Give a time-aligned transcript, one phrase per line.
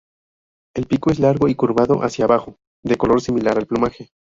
[0.73, 4.09] El pico es largo y curvado hacia abajo, de color similar al plumaje.